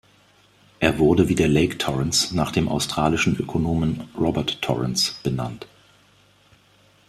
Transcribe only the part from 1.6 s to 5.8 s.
Torrens nach dem australischen Ökonomen Robert Torrens benannt.